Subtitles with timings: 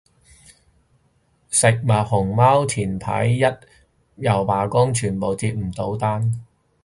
[1.51, 3.47] 食物熊貓前排又
[4.43, 6.41] 罷工，全部接唔到單